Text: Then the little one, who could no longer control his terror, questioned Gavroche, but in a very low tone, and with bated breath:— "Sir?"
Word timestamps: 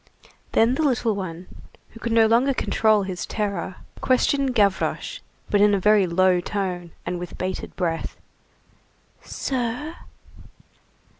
Then 0.53 0.73
the 0.73 0.81
little 0.81 1.13
one, 1.15 1.45
who 1.89 1.99
could 1.99 2.11
no 2.11 2.25
longer 2.25 2.55
control 2.55 3.03
his 3.03 3.23
terror, 3.27 3.75
questioned 3.99 4.55
Gavroche, 4.55 5.19
but 5.51 5.61
in 5.61 5.75
a 5.75 5.79
very 5.79 6.07
low 6.07 6.39
tone, 6.39 6.89
and 7.05 7.19
with 7.19 7.37
bated 7.37 7.75
breath:— 7.75 8.17
"Sir?" 9.21 9.95